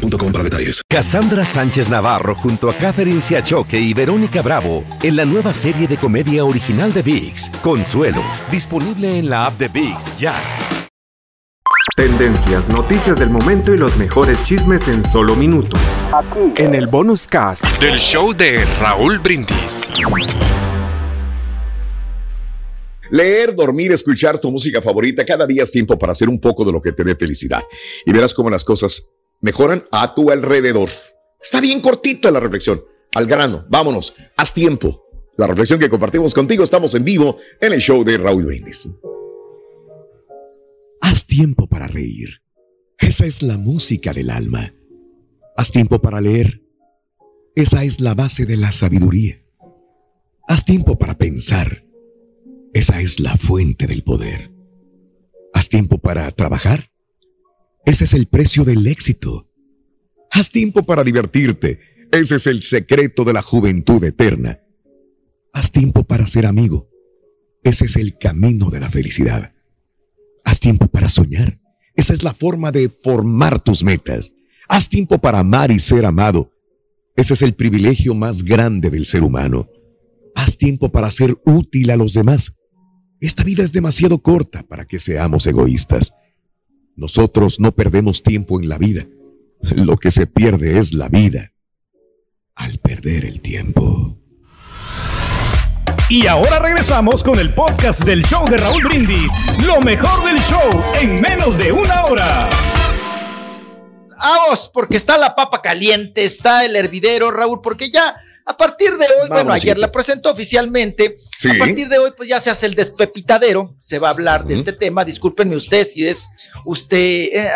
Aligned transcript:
boostmobile.com 0.00 0.32
para 0.32 0.44
detalles. 0.44 0.82
Cassandra 0.88 1.44
Sánchez 1.44 1.88
Navarro 1.88 2.34
junto 2.34 2.70
a 2.70 2.74
Catherine 2.74 3.20
Siachoque 3.20 3.78
y 3.78 3.94
Verónica 3.94 4.42
Bravo 4.42 4.84
en 5.02 5.16
la 5.16 5.24
nueva 5.24 5.54
serie 5.54 5.86
de 5.86 5.96
comedia 5.96 6.44
original 6.44 6.92
de 6.92 7.02
VIX, 7.02 7.50
Consuelo, 7.62 8.22
disponible 8.50 9.18
en 9.18 9.28
la 9.28 9.46
app 9.46 9.58
de 9.58 9.68
VIX 9.68 10.18
ya. 10.18 10.40
Tendencias, 11.96 12.68
noticias 12.68 13.18
del 13.18 13.30
momento 13.30 13.72
y 13.74 13.78
los 13.78 13.96
mejores 13.96 14.42
chismes 14.42 14.88
en 14.88 15.04
solo 15.04 15.34
minutos. 15.34 15.80
En 16.56 16.74
el 16.74 16.86
bonus 16.86 17.26
cast 17.26 17.80
del 17.80 17.98
show 17.98 18.32
de 18.32 18.64
Raúl 18.80 19.18
Brindis. 19.18 19.92
Leer, 23.10 23.56
dormir, 23.56 23.92
escuchar 23.92 24.38
tu 24.38 24.50
música 24.50 24.80
favorita, 24.80 25.24
cada 25.24 25.46
día 25.46 25.64
es 25.64 25.72
tiempo 25.72 25.98
para 25.98 26.12
hacer 26.12 26.28
un 26.28 26.40
poco 26.40 26.64
de 26.64 26.72
lo 26.72 26.80
que 26.80 26.92
te 26.92 27.02
dé 27.02 27.16
felicidad. 27.16 27.62
Y 28.06 28.12
verás 28.12 28.32
cómo 28.32 28.50
las 28.50 28.62
cosas 28.62 29.08
mejoran 29.40 29.84
a 29.92 30.14
tu 30.14 30.30
alrededor. 30.30 30.90
Está 31.40 31.60
bien 31.60 31.80
cortita 31.80 32.30
la 32.30 32.40
reflexión. 32.40 32.82
Al 33.14 33.26
grano, 33.26 33.64
vámonos, 33.68 34.14
haz 34.36 34.54
tiempo. 34.54 35.04
La 35.36 35.46
reflexión 35.46 35.80
que 35.80 35.88
compartimos 35.88 36.34
contigo, 36.34 36.62
estamos 36.62 36.94
en 36.94 37.04
vivo 37.04 37.36
en 37.60 37.72
el 37.72 37.80
show 37.80 38.04
de 38.04 38.18
Raúl 38.18 38.44
Brindis. 38.44 38.88
Haz 41.00 41.26
tiempo 41.26 41.66
para 41.66 41.86
reír. 41.86 42.42
Esa 42.98 43.24
es 43.24 43.42
la 43.42 43.56
música 43.56 44.12
del 44.12 44.30
alma. 44.30 44.74
Haz 45.56 45.72
tiempo 45.72 46.00
para 46.00 46.20
leer. 46.20 46.62
Esa 47.56 47.84
es 47.84 48.00
la 48.00 48.14
base 48.14 48.44
de 48.44 48.56
la 48.56 48.70
sabiduría. 48.72 49.42
Haz 50.46 50.64
tiempo 50.64 50.98
para 50.98 51.16
pensar. 51.16 51.84
Esa 52.74 53.00
es 53.00 53.18
la 53.18 53.36
fuente 53.36 53.86
del 53.86 54.04
poder. 54.04 54.52
Haz 55.54 55.68
tiempo 55.68 55.98
para 55.98 56.30
trabajar. 56.32 56.89
Ese 57.84 58.04
es 58.04 58.14
el 58.14 58.26
precio 58.26 58.64
del 58.64 58.86
éxito. 58.86 59.46
Haz 60.30 60.50
tiempo 60.50 60.82
para 60.84 61.04
divertirte. 61.04 61.80
Ese 62.12 62.36
es 62.36 62.46
el 62.46 62.62
secreto 62.62 63.24
de 63.24 63.32
la 63.32 63.42
juventud 63.42 64.02
eterna. 64.04 64.60
Haz 65.52 65.72
tiempo 65.72 66.04
para 66.04 66.26
ser 66.26 66.46
amigo. 66.46 66.88
Ese 67.62 67.86
es 67.86 67.96
el 67.96 68.16
camino 68.18 68.70
de 68.70 68.80
la 68.80 68.90
felicidad. 68.90 69.52
Haz 70.44 70.60
tiempo 70.60 70.88
para 70.88 71.08
soñar. 71.08 71.60
Esa 71.94 72.12
es 72.12 72.22
la 72.22 72.32
forma 72.32 72.72
de 72.72 72.88
formar 72.88 73.60
tus 73.60 73.82
metas. 73.82 74.32
Haz 74.68 74.88
tiempo 74.88 75.18
para 75.18 75.40
amar 75.40 75.70
y 75.70 75.80
ser 75.80 76.06
amado. 76.06 76.52
Ese 77.16 77.34
es 77.34 77.42
el 77.42 77.54
privilegio 77.54 78.14
más 78.14 78.44
grande 78.44 78.88
del 78.88 79.04
ser 79.04 79.22
humano. 79.22 79.68
Haz 80.34 80.56
tiempo 80.56 80.90
para 80.90 81.10
ser 81.10 81.36
útil 81.44 81.90
a 81.90 81.96
los 81.96 82.14
demás. 82.14 82.54
Esta 83.20 83.44
vida 83.44 83.62
es 83.62 83.72
demasiado 83.72 84.18
corta 84.18 84.62
para 84.62 84.86
que 84.86 84.98
seamos 84.98 85.46
egoístas. 85.46 86.12
Nosotros 87.00 87.58
no 87.58 87.72
perdemos 87.72 88.22
tiempo 88.22 88.60
en 88.60 88.68
la 88.68 88.76
vida. 88.76 89.06
Lo 89.62 89.96
que 89.96 90.10
se 90.10 90.26
pierde 90.26 90.78
es 90.78 90.92
la 90.92 91.08
vida 91.08 91.54
al 92.54 92.76
perder 92.76 93.24
el 93.24 93.40
tiempo. 93.40 94.18
Y 96.10 96.26
ahora 96.26 96.58
regresamos 96.58 97.22
con 97.22 97.38
el 97.38 97.54
podcast 97.54 98.04
del 98.04 98.22
show 98.24 98.46
de 98.50 98.58
Raúl 98.58 98.84
Brindis. 98.84 99.32
Lo 99.64 99.80
mejor 99.80 100.26
del 100.26 100.42
show 100.42 100.82
en 101.00 101.22
menos 101.22 101.56
de 101.56 101.72
una 101.72 102.04
hora. 102.04 102.50
Vamos, 104.20 104.70
porque 104.72 104.96
está 104.96 105.16
la 105.16 105.34
papa 105.34 105.62
caliente, 105.62 106.24
está 106.24 106.64
el 106.64 106.76
hervidero, 106.76 107.30
Raúl, 107.30 107.60
porque 107.62 107.90
ya 107.90 108.16
a 108.44 108.56
partir 108.56 108.90
de 108.96 109.06
hoy, 109.06 109.28
bueno, 109.28 109.52
ayer 109.52 109.78
la 109.78 109.92
presentó 109.92 110.30
oficialmente, 110.30 111.16
a 111.48 111.58
partir 111.58 111.88
de 111.88 111.98
hoy 111.98 112.10
pues 112.16 112.28
ya 112.28 112.40
se 112.40 112.50
hace 112.50 112.66
el 112.66 112.74
despepitadero, 112.74 113.74
se 113.78 113.98
va 113.98 114.08
a 114.08 114.10
hablar 114.10 114.44
de 114.44 114.54
este 114.54 114.72
tema, 114.72 115.04
discúlpenme 115.04 115.56
usted 115.56 115.84
si 115.84 116.06
es 116.06 116.28
usted, 116.64 117.28
eh, 117.32 117.50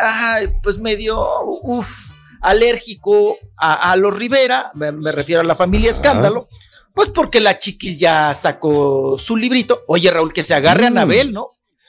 pues 0.63 0.79
medio, 0.79 1.27
uff, 1.63 1.89
alérgico 2.41 3.37
a, 3.57 3.97
los 3.97 4.17
Rivera, 4.17 4.71
me, 4.75 4.91
refiero 5.11 5.41
a 5.41 5.45
la 5.45 5.57
familia 5.57 5.91
Escándalo, 5.91 6.49
pues 6.95 7.09
porque 7.09 7.41
la 7.41 7.59
chiquis 7.59 7.99
ya 7.99 8.33
sacó 8.33 9.19
su 9.19 9.37
librito, 9.37 9.83
oye 9.89 10.11
Raúl, 10.11 10.33
que 10.33 10.45
se 10.45 10.55
agarre 10.55 10.87
a 10.87 10.91
mm. 10.91 10.93
Anabel, 10.93 11.33
¿no? 11.33 11.49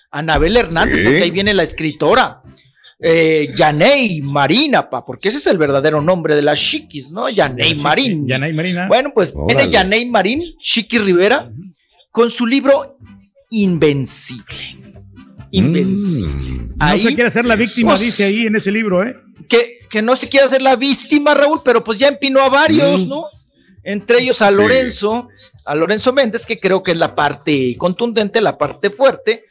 Anabel 0.10 0.58
Hernández, 0.58 1.04
porque 1.04 1.24
ahí 1.24 1.32
viene 1.32 1.54
la 1.54 1.64
escritora 1.64 2.42
eh, 3.00 3.54
Yanei 3.56 4.22
Marina, 4.22 4.90
pa, 4.90 5.06
porque 5.06 5.30
ese 5.30 5.40
es 5.40 5.48
el 5.48 5.58
verdadero 5.58 6.02
nombre 6.02 6.36
de 6.36 6.42
las 6.42 6.60
chiquis, 6.60 7.12
¿no? 7.12 7.30
Yanei 7.30 7.76
Marín. 7.76 8.28
Yanei 8.28 8.54
Marina. 8.54 8.88
Bueno, 8.88 9.12
pues 9.14 9.34
viene 9.48 9.70
Yanei 9.70 10.06
Marín, 10.06 10.42
Chiqui 10.60 11.00
Rivera, 11.00 11.52
con 12.12 12.32
su 12.32 12.46
libro 12.46 12.96
Invencible. 13.50 14.74
Invencible. 15.52 16.52
Mm. 16.52 16.78
no 16.80 16.98
se 16.98 17.08
quiere 17.08 17.28
hacer 17.28 17.46
la 17.46 17.56
víctima, 17.56 17.92
pues, 17.92 18.02
dice 18.02 18.24
ahí 18.26 18.46
en 18.48 18.56
ese 18.56 18.72
libro, 18.72 19.04
¿eh? 19.04 19.16
Que, 19.48 19.80
que 19.90 20.02
no 20.02 20.16
se 20.16 20.28
quiere 20.28 20.46
hacer 20.46 20.62
la 20.62 20.76
víctima, 20.76 21.34
Raúl, 21.34 21.60
pero 21.64 21.84
pues 21.84 21.98
ya 21.98 22.08
empinó 22.08 22.42
a 22.42 22.50
varios, 22.50 23.06
mm. 23.06 23.10
¿no? 23.10 23.26
Entre 23.84 24.22
ellos 24.22 24.42
a 24.42 24.50
Lorenzo, 24.50 25.28
a 25.66 25.76
Lorenzo 25.76 26.12
Méndez, 26.12 26.46
que 26.46 26.60
creo 26.60 26.82
que 26.82 26.92
es 26.92 26.98
la 26.98 27.14
parte 27.14 27.76
contundente, 27.78 28.42
la 28.42 28.58
parte 28.58 28.90
fuerte, 28.90 29.46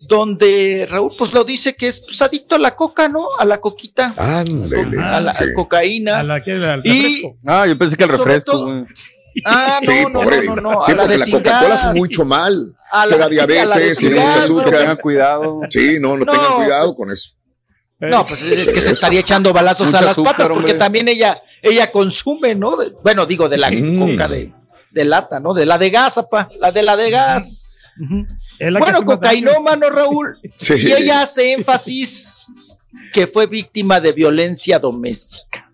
donde 0.00 0.88
Raúl 0.90 1.12
pues 1.16 1.32
lo 1.34 1.44
dice 1.44 1.76
que 1.76 1.86
es 1.86 2.00
pues, 2.00 2.20
adicto 2.22 2.56
a 2.56 2.58
la 2.58 2.74
coca, 2.74 3.08
¿no? 3.08 3.28
A 3.38 3.44
la 3.44 3.60
coquita. 3.60 4.14
Ándale. 4.16 4.98
A 4.98 5.20
la 5.20 5.32
cocaína. 5.54 6.20
A 6.20 6.22
la 6.22 6.42
que 6.42 6.52
al 6.52 6.80
y 6.84 7.22
Ah, 7.46 7.66
yo 7.66 7.76
pensé 7.76 7.96
que 7.96 8.04
el 8.04 8.08
refresco. 8.08 8.86
ah, 9.44 9.78
no, 9.86 10.08
no, 10.08 10.24
no, 10.24 10.56
no, 10.56 10.56
no, 10.56 10.82
Sí, 10.82 10.92
porque 10.96 11.18
la 11.18 11.26
Coca-Cola 11.26 11.74
hace 11.74 11.98
mucho 11.98 12.24
mal. 12.24 12.58
A 12.90 13.06
la, 13.06 13.28
diabetes, 13.28 13.98
tiene 13.98 14.18
mucho 14.20 14.38
azúcar. 14.38 14.70
tengan 14.70 14.96
cuidado. 14.96 15.60
Sí, 15.68 15.98
no, 16.00 16.16
no, 16.16 16.24
tengan 16.24 16.54
cuidado 16.56 16.94
con 16.94 17.10
eso. 17.10 17.34
No, 18.00 18.26
pues 18.26 18.42
es, 18.42 18.70
que 18.70 18.80
se 18.80 18.92
estaría 18.92 19.20
echando 19.20 19.52
balazos 19.52 19.92
a 19.94 20.00
las 20.00 20.16
patas 20.16 20.48
porque 20.48 20.72
también 20.72 21.06
ella, 21.08 21.42
ella 21.60 21.92
consume, 21.92 22.54
¿no? 22.54 22.78
bueno, 23.02 23.26
digo, 23.26 23.46
de 23.50 23.58
la 23.58 23.70
mm. 23.70 23.98
coca 23.98 24.26
de, 24.26 24.50
de, 24.90 25.04
lata, 25.04 25.38
¿no? 25.38 25.52
De 25.52 25.66
la 25.66 25.76
de 25.76 25.90
gas, 25.90 26.16
apa, 26.16 26.48
la 26.58 26.72
de 26.72 26.82
la 26.82 26.96
de 26.96 27.10
gas. 27.10 27.70
Bueno, 27.96 29.04
cocainómano, 29.04 29.90
Raúl. 29.90 30.38
Y 30.76 30.92
ella 30.92 31.22
hace 31.22 31.52
énfasis 31.52 32.48
que 33.12 33.26
fue 33.26 33.46
víctima 33.46 34.00
de 34.00 34.12
violencia 34.12 34.78
doméstica. 34.78 35.70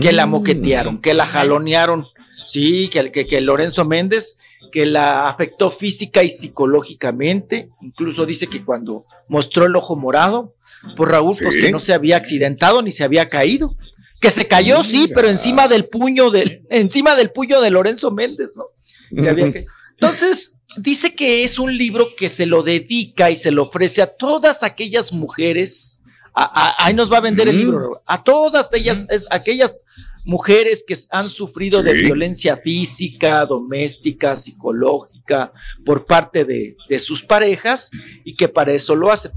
Que 0.00 0.12
la 0.12 0.26
moquetearon, 0.26 1.00
que 1.00 1.14
la 1.14 1.26
jalonearon. 1.26 2.06
Sí, 2.46 2.88
que, 2.88 3.10
que, 3.10 3.26
que 3.26 3.40
Lorenzo 3.40 3.84
Méndez, 3.84 4.38
que 4.72 4.86
la 4.86 5.28
afectó 5.28 5.70
física 5.70 6.22
y 6.22 6.30
psicológicamente. 6.30 7.68
Incluso 7.80 8.26
dice 8.26 8.46
que 8.46 8.64
cuando 8.64 9.04
mostró 9.28 9.66
el 9.66 9.76
ojo 9.76 9.96
morado, 9.96 10.54
por 10.96 11.10
Raúl, 11.10 11.34
pues 11.42 11.56
que 11.56 11.70
no 11.70 11.80
se 11.80 11.94
había 11.94 12.16
accidentado 12.16 12.82
ni 12.82 12.92
se 12.92 13.04
había 13.04 13.28
caído. 13.28 13.76
Que 14.20 14.30
se 14.30 14.46
cayó, 14.46 14.82
sí, 14.82 15.10
pero 15.14 15.28
encima 15.28 15.68
del 15.68 15.86
puño 15.86 16.30
del, 16.30 16.62
encima 16.70 17.14
del 17.14 17.30
puño 17.30 17.60
de 17.60 17.70
Lorenzo 17.70 18.10
Méndez, 18.10 18.54
¿no? 18.56 18.64
Entonces, 19.90 20.56
dice 20.76 21.14
que 21.14 21.44
es 21.44 21.58
un 21.58 21.76
libro 21.76 22.08
que 22.16 22.28
se 22.28 22.46
lo 22.46 22.62
dedica 22.62 23.30
y 23.30 23.36
se 23.36 23.50
lo 23.50 23.64
ofrece 23.64 24.02
a 24.02 24.06
todas 24.06 24.62
aquellas 24.62 25.12
mujeres. 25.12 26.00
ahí 26.34 26.94
nos 26.94 27.12
va 27.12 27.18
a 27.18 27.22
vender 27.22 27.48
el 27.48 27.58
libro, 27.58 28.02
a 28.06 28.22
todas 28.22 28.72
ellas, 28.72 29.06
es, 29.08 29.26
aquellas 29.30 29.76
mujeres 30.24 30.82
que 30.86 30.96
han 31.10 31.28
sufrido 31.28 31.82
de 31.82 31.92
violencia 31.92 32.56
física, 32.56 33.44
doméstica, 33.44 34.34
psicológica 34.34 35.52
por 35.84 36.06
parte 36.06 36.44
de, 36.44 36.76
de, 36.88 36.98
sus 36.98 37.22
parejas 37.22 37.90
y 38.24 38.34
que 38.34 38.48
para 38.48 38.72
eso 38.72 38.96
lo 38.96 39.12
hacen. 39.12 39.32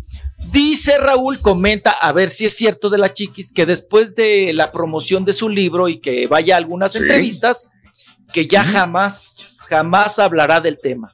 Dice 0.54 0.98
Raúl, 0.98 1.40
comenta, 1.40 1.92
a 1.92 2.14
ver 2.14 2.30
si 2.30 2.46
es 2.46 2.56
cierto 2.56 2.90
de 2.90 3.00
la 3.00 3.12
chiquis, 3.12 3.52
que 3.52 3.66
después 3.66 4.16
de 4.16 4.54
la 4.54 4.72
promoción 4.72 5.26
de 5.26 5.34
su 5.34 5.50
libro 5.50 5.90
y 5.90 6.00
que 6.00 6.26
vaya 6.28 6.56
a 6.56 6.58
algunas 6.58 6.96
entrevistas, 6.96 7.72
que 8.32 8.48
ya 8.48 8.64
jamás, 8.64 9.60
jamás 9.68 10.20
hablará 10.20 10.62
del 10.62 10.80
tema 10.80 11.14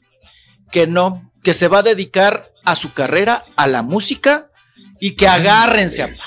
que 0.74 0.88
no, 0.88 1.32
que 1.44 1.54
se 1.54 1.68
va 1.68 1.80
a 1.80 1.84
dedicar 1.84 2.40
a 2.66 2.76
su 2.76 2.94
carrera, 2.94 3.46
a 3.56 3.68
la 3.68 3.84
música 3.84 4.48
y 5.00 5.12
que 5.12 5.28
agárrense, 5.28 6.18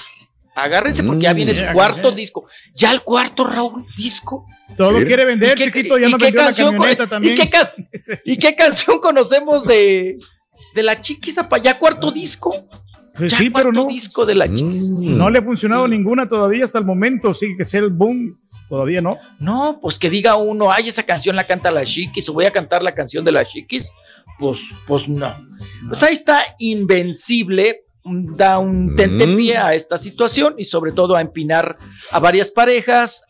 agárrense 0.54 1.02
porque 1.02 1.22
ya 1.22 1.32
viene 1.32 1.52
su 1.52 1.64
cuarto 1.72 2.12
disco. 2.12 2.46
Ya 2.74 2.92
el 2.92 3.02
cuarto, 3.02 3.44
Raúl, 3.44 3.84
disco. 3.96 4.46
Todo 4.76 4.98
quiere 5.04 5.24
vender, 5.24 5.58
chiquito, 5.58 5.98
ya 5.98 6.08
no 6.08 6.16
vendió 6.16 6.44
la 6.44 6.54
camioneta 6.54 7.08
también. 7.08 7.34
¿y 8.24 8.36
qué, 8.36 8.54
canción 8.54 9.00
conocemos 9.00 9.64
de, 9.64 10.16
de 10.76 10.82
la 10.84 11.00
chiquisa 11.00 11.48
para 11.48 11.62
ya 11.62 11.78
cuarto 11.78 12.12
disco? 12.12 12.68
Sí, 13.28 13.50
pero 13.50 13.72
no. 13.72 13.86
disco 13.86 14.26
de 14.26 14.34
la 14.36 14.46
mm. 14.46 15.16
No 15.16 15.28
le 15.28 15.40
ha 15.40 15.42
funcionado 15.42 15.88
ninguna 15.88 16.28
todavía 16.28 16.64
hasta 16.64 16.78
el 16.78 16.84
momento. 16.84 17.34
Sí, 17.34 17.56
que 17.56 17.64
sea 17.64 17.80
el 17.80 17.90
boom. 17.90 18.38
Todavía 18.68 19.00
no. 19.00 19.18
No, 19.38 19.78
pues 19.80 19.98
que 19.98 20.10
diga 20.10 20.36
uno, 20.36 20.70
ay, 20.72 20.88
esa 20.88 21.04
canción 21.04 21.36
la 21.36 21.44
canta 21.44 21.70
la 21.70 21.84
Chiquis, 21.84 22.28
o 22.28 22.32
voy 22.32 22.46
a 22.46 22.50
cantar 22.50 22.82
la 22.82 22.94
canción 22.94 23.24
de 23.24 23.32
la 23.32 23.44
Chiquis. 23.44 23.92
Pues, 24.38 24.60
pues 24.86 25.08
no. 25.08 25.34
Pues 25.88 26.02
ahí 26.02 26.14
está 26.14 26.40
Invencible, 26.58 27.80
da 28.04 28.58
un 28.58 28.92
mm. 28.92 28.96
tentepié 28.96 29.56
a 29.56 29.74
esta 29.74 29.96
situación 29.96 30.54
y 30.58 30.64
sobre 30.64 30.92
todo 30.92 31.16
a 31.16 31.20
empinar 31.20 31.78
a 32.12 32.18
varias 32.18 32.50
parejas. 32.50 33.24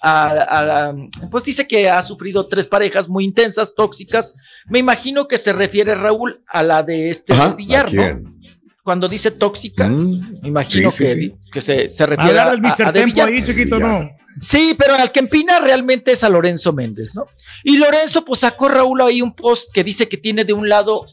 pues 1.30 1.44
dice 1.44 1.66
que 1.66 1.88
ha 1.88 2.02
sufrido 2.02 2.46
tres 2.46 2.66
parejas 2.66 3.08
muy 3.08 3.24
intensas, 3.24 3.74
tóxicas. 3.74 4.34
Me 4.68 4.78
imagino 4.78 5.28
que 5.28 5.38
se 5.38 5.52
refiere 5.52 5.94
Raúl 5.94 6.42
a 6.48 6.62
la 6.62 6.82
de 6.82 7.10
este 7.10 7.34
Villar, 7.56 7.92
¿no? 7.92 8.36
Cuando 8.82 9.08
dice 9.08 9.32
tóxica, 9.32 9.88
mm. 9.88 10.42
me 10.42 10.48
imagino 10.48 10.90
que, 10.96 11.34
que 11.52 11.60
se, 11.60 11.88
se, 11.88 12.06
refiere 12.06 12.38
a, 12.38 12.50
a, 12.50 12.92
de 12.92 13.22
ahí, 13.22 13.42
chiquito, 13.44 13.80
no. 13.80 14.08
Sí, 14.40 14.74
pero 14.78 14.94
al 14.94 15.12
que 15.12 15.20
empina 15.20 15.60
realmente 15.60 16.12
es 16.12 16.24
a 16.24 16.28
Lorenzo 16.28 16.72
Méndez, 16.72 17.14
¿no? 17.14 17.26
Y 17.64 17.78
Lorenzo, 17.78 18.24
pues 18.24 18.40
sacó 18.40 18.68
Raúl 18.68 19.00
ahí 19.00 19.22
un 19.22 19.34
post 19.34 19.72
que 19.72 19.82
dice 19.82 20.08
que 20.08 20.16
tiene 20.16 20.44
de 20.44 20.52
un 20.52 20.68
lado 20.68 21.06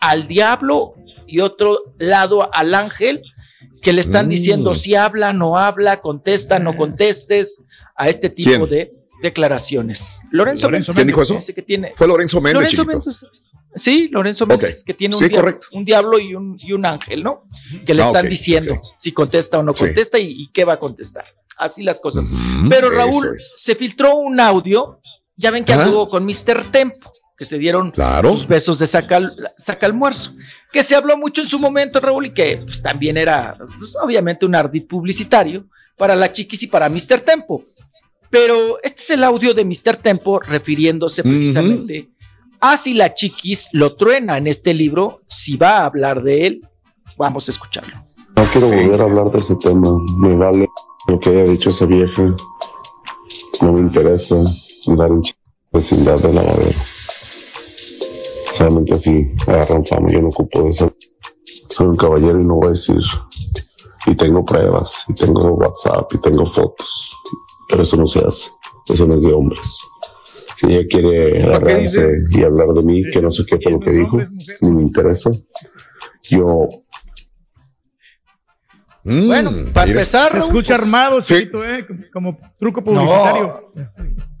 al 0.00 0.26
diablo 0.26 0.94
y 1.26 1.40
otro 1.40 1.94
lado 1.98 2.54
al 2.54 2.74
ángel, 2.74 3.22
que 3.82 3.92
le 3.92 4.00
están 4.00 4.28
diciendo 4.28 4.72
mm. 4.72 4.76
si 4.76 4.94
habla, 4.94 5.32
no 5.32 5.58
habla, 5.58 6.00
contesta, 6.00 6.58
no 6.58 6.76
contestes, 6.76 7.62
a 7.96 8.08
este 8.08 8.30
tipo 8.30 8.66
de 8.66 8.92
declaraciones. 9.22 10.20
Lorenzo, 10.30 10.68
Méndez. 10.68 10.94
¿Quién 10.94 11.06
dijo 11.06 11.22
eso? 11.22 11.38
que 11.54 11.62
tiene, 11.62 11.92
Fue 11.94 12.06
Lorenzo 12.06 12.40
Méndez. 12.40 12.76
Sí, 13.74 14.08
Lorenzo 14.10 14.46
Méndez, 14.46 14.82
que 14.84 14.94
tiene 14.94 15.16
un, 15.16 15.84
diablo, 15.84 16.18
y 16.18 16.34
un, 16.34 16.58
y 16.58 16.72
un, 16.72 16.86
ángel, 16.86 17.22
¿no? 17.22 17.42
Que 17.84 17.94
le 17.94 18.02
ah, 18.02 18.06
están 18.06 18.28
diciendo 18.28 18.74
si 18.98 19.12
contesta 19.12 19.58
o 19.58 19.62
no 19.62 19.74
contesta 19.74 20.18
y, 20.18 20.48
qué 20.52 20.64
va 20.64 20.74
a 20.74 20.78
contestar. 20.78 21.26
Así 21.56 21.82
las 21.82 22.00
cosas. 22.00 22.26
Pero 22.68 22.90
Raúl, 22.90 23.34
se 23.38 23.74
filtró 23.74 24.16
un 24.16 24.38
audio, 24.40 25.00
ya 25.36 25.50
ven 25.50 25.64
que 25.64 25.72
anduvo 25.72 26.08
con 26.08 26.24
Mr. 26.24 26.70
Tempo 26.70 27.12
que 27.36 27.44
se 27.44 27.58
dieron 27.58 27.92
sus 28.22 28.46
besos 28.46 28.78
de 28.78 28.86
saca, 28.86 29.20
saca, 29.52 29.86
almuerzo, 29.86 30.32
que 30.72 30.82
se 30.82 30.96
habló 30.96 31.18
mucho 31.18 31.42
en 31.42 31.48
su 31.48 31.58
momento, 31.58 32.00
Raúl, 32.00 32.26
y 32.26 32.34
que 32.34 32.62
pues, 32.64 32.80
también 32.80 33.16
era, 33.18 33.56
pues, 33.78 33.94
obviamente, 34.02 34.46
un 34.46 34.54
ardid 34.54 34.86
publicitario 34.86 35.66
para 35.98 36.16
la 36.16 36.32
chiquis 36.32 36.62
y 36.62 36.66
para 36.66 36.88
Mr. 36.88 37.20
Tempo. 37.20 37.64
Pero 38.30 38.78
este 38.82 39.02
es 39.02 39.10
el 39.10 39.24
audio 39.24 39.52
de 39.52 39.64
Mr. 39.64 39.96
Tempo 39.96 40.40
refiriéndose 40.40 41.22
precisamente 41.22 42.08
a 42.60 42.76
si 42.76 42.94
la 42.94 43.12
chiquis 43.12 43.68
lo 43.72 43.94
truena 43.94 44.38
en 44.38 44.46
este 44.46 44.72
libro, 44.72 45.16
si 45.28 45.56
va 45.56 45.78
a 45.78 45.84
hablar 45.84 46.22
de 46.22 46.46
él, 46.46 46.68
vamos 47.18 47.48
a 47.48 47.50
escucharlo. 47.50 48.02
No 48.34 48.44
quiero 48.44 48.68
volver 48.68 49.00
a 49.00 49.04
hablar 49.04 49.30
de 49.30 49.38
ese 49.38 49.54
tema, 49.56 49.88
me 50.18 50.34
vale 50.34 50.66
lo 51.08 51.20
que 51.20 51.30
haya 51.30 51.44
dicho 51.44 51.70
esa 51.70 51.86
vieja, 51.86 52.34
no 53.62 53.72
me 53.72 53.80
interesa 53.80 54.36
dar 54.86 55.12
un 55.12 55.22
vecindad 55.72 56.18
de 56.20 56.32
lavadero 56.32 56.78
solamente 58.56 58.94
así 58.94 59.32
agarran 59.46 59.84
fama. 59.84 60.08
Yo 60.10 60.22
no 60.22 60.28
ocupo 60.28 60.62
de 60.62 60.70
eso. 60.70 60.92
Soy 61.68 61.86
un 61.88 61.96
caballero 61.96 62.40
y 62.40 62.44
no 62.44 62.54
voy 62.56 62.68
a 62.68 62.70
decir. 62.70 63.00
Y 64.06 64.16
tengo 64.16 64.44
pruebas, 64.44 65.04
y 65.08 65.14
tengo 65.14 65.40
WhatsApp, 65.54 66.08
y 66.14 66.18
tengo 66.18 66.46
fotos. 66.46 67.16
Pero 67.68 67.82
eso 67.82 67.96
no 67.96 68.06
se 68.06 68.20
hace. 68.20 68.50
Eso 68.88 69.06
no 69.06 69.14
es 69.14 69.22
de 69.22 69.32
hombres. 69.32 69.78
Si 70.56 70.66
ella 70.66 70.86
quiere 70.88 71.42
agarrarse 71.42 72.08
y 72.30 72.42
hablar 72.42 72.68
de 72.68 72.82
mí, 72.82 73.00
que 73.12 73.20
no 73.20 73.30
sé 73.30 73.44
qué 73.44 73.58
fue 73.62 73.72
lo 73.72 73.80
que 73.80 73.90
dijo, 73.90 74.16
ni 74.60 74.70
me 74.70 74.82
interesa. 74.82 75.30
Yo 76.30 76.46
bueno, 79.26 79.52
para 79.72 79.90
empezar. 79.90 80.32
Se 80.32 80.38
escucha 80.38 80.74
armado, 80.74 81.20
chiquito, 81.20 81.64
¿eh? 81.64 81.86
Como 82.12 82.38
truco 82.58 82.82
publicitario. 82.82 83.72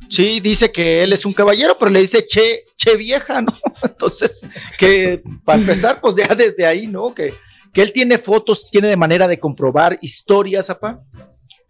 Sí, 0.08 0.40
dice 0.40 0.70
que 0.70 1.02
él 1.02 1.12
es 1.12 1.24
un 1.24 1.32
caballero, 1.32 1.76
pero 1.78 1.90
le 1.90 2.00
dice 2.00 2.26
che, 2.26 2.64
che 2.76 2.96
vieja, 2.96 3.40
¿no? 3.40 3.52
Entonces, 3.82 4.48
que 4.78 5.22
para 5.44 5.58
empezar, 5.58 6.00
pues 6.00 6.16
ya 6.16 6.34
desde 6.34 6.66
ahí, 6.66 6.86
¿no? 6.86 7.14
Que, 7.14 7.34
que 7.72 7.82
él 7.82 7.92
tiene 7.92 8.18
fotos, 8.18 8.66
tiene 8.70 8.88
de 8.88 8.96
manera 8.96 9.28
de 9.28 9.38
comprobar 9.38 9.98
historias, 10.00 10.70
apa, 10.70 11.00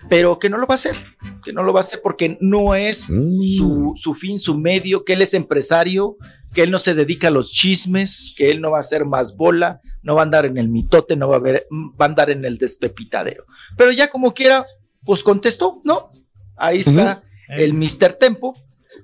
pero 0.09 0.39
que 0.39 0.49
no 0.49 0.59
lo 0.59 0.67
va 0.67 0.75
a 0.75 0.77
hacer, 0.77 0.97
que 1.45 1.53
no 1.53 1.63
lo 1.63 1.73
va 1.73 1.81
a 1.81 1.83
hacer 1.83 2.01
porque 2.03 2.39
no 2.41 2.75
es 2.75 3.11
mm. 3.11 3.43
su, 3.57 3.93
su, 3.97 4.15
fin, 4.15 4.39
su 4.39 4.57
medio, 4.57 5.05
que 5.05 5.15
él 5.15 5.23
es 5.23 5.35
empresario, 5.35 6.17
que 6.55 6.63
él 6.63 6.71
no 6.71 6.79
se 6.79 6.95
dedica 6.95 7.29
a 7.29 7.33
los 7.33 7.51
chismes, 7.51 8.35
que 8.37 8.51
él 8.51 8.61
no 8.61 8.71
va 8.71 8.79
a 8.79 8.81
hacer 8.81 9.05
más 9.05 9.37
bola, 9.37 9.81
no 10.03 10.15
va 10.15 10.23
a 10.23 10.25
andar 10.25 10.47
en 10.47 10.57
el 10.59 10.69
mitote, 10.69 11.17
no 11.17 11.29
va 11.29 11.37
a, 11.37 11.41
ver, 11.41 11.67
va 11.71 12.07
a 12.07 12.09
andar 12.09 12.31
en 12.31 12.45
el 12.45 12.59
despepitadero. 12.59 13.45
Pero 13.77 13.91
ya 13.91 14.09
como 14.09 14.33
quiera, 14.33 14.65
pues 15.05 15.23
contestó, 15.23 15.81
¿no? 15.85 16.11
Ahí 16.57 16.81
está 16.81 17.21
el 17.49 17.75
Mr. 17.75 18.15
Tempo, 18.15 18.55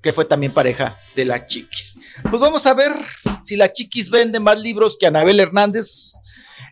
que 0.00 0.12
fue 0.12 0.24
también 0.24 0.52
pareja 0.52 0.98
de 1.14 1.24
la 1.24 1.46
Chiquis. 1.46 1.98
Pues 2.22 2.40
vamos 2.40 2.66
a 2.66 2.74
ver 2.74 2.92
si 3.42 3.56
la 3.56 3.72
Chiquis 3.72 4.10
vende 4.10 4.40
más 4.40 4.58
libros 4.58 4.96
que 4.98 5.06
Anabel 5.06 5.40
Hernández, 5.40 6.14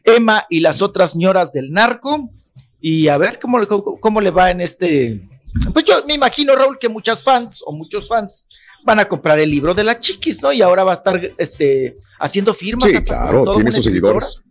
Emma 0.05 0.47
y 0.49 0.61
las 0.61 0.83
otras 0.83 1.12
señoras 1.12 1.53
del 1.53 1.73
narco. 1.73 2.31
Y 2.81 3.09
a 3.09 3.19
ver 3.19 3.38
cómo, 3.38 3.59
cómo, 4.00 4.21
le 4.21 4.31
va 4.31 4.50
en 4.50 4.61
este. 4.61 5.29
Pues 5.73 5.85
yo 5.85 5.94
me 6.06 6.15
imagino, 6.15 6.55
Raúl, 6.55 6.79
que 6.79 6.88
muchas 6.88 7.23
fans 7.23 7.62
o 7.65 7.73
muchos 7.73 8.09
fans 8.09 8.47
van 8.85 9.00
a 9.00 9.06
comprar 9.06 9.38
el 9.38 9.50
libro 9.50 9.75
de 9.75 9.85
la 9.85 9.99
Chiquis, 9.99 10.43
¿no? 10.43 10.53
Y 10.53 10.62
ahora 10.62 10.85
va 10.85 10.93
a 10.93 10.94
estar 10.94 11.21
este, 11.37 11.97
haciendo 12.19 12.55
firmas. 12.55 12.91
Sí, 12.91 13.03
claro, 13.03 13.50
tiene 13.53 13.71
sus 13.71 13.85
seguidores. 13.85 14.43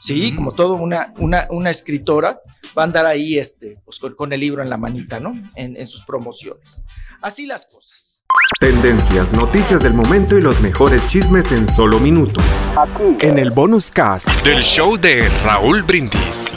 Sí, 0.00 0.34
como 0.34 0.52
todo 0.52 0.74
una, 0.74 1.14
una, 1.18 1.46
una 1.50 1.70
escritora 1.70 2.40
va 2.76 2.82
a 2.82 2.84
andar 2.84 3.06
ahí 3.06 3.38
este, 3.38 3.78
pues, 3.84 4.00
con, 4.16 4.32
el 4.32 4.40
libro 4.40 4.62
en 4.62 4.68
la 4.68 4.76
manita, 4.76 5.20
¿no? 5.20 5.32
En, 5.54 5.76
en 5.76 5.86
sus 5.86 6.04
promociones. 6.04 6.82
Así 7.20 7.46
las 7.46 7.66
cosas. 7.66 8.24
Tendencias, 8.60 9.32
noticias 9.32 9.82
del 9.82 9.94
momento 9.94 10.36
y 10.36 10.40
los 10.40 10.60
mejores 10.60 11.06
chismes 11.06 11.52
en 11.52 11.68
solo 11.68 11.98
minutos. 11.98 12.44
Aquí. 12.76 13.26
En 13.26 13.38
el 13.38 13.50
bonus 13.50 13.90
cast 13.90 14.44
del 14.44 14.62
show 14.62 14.96
de 14.96 15.28
Raúl 15.44 15.82
Brindis. 15.82 16.56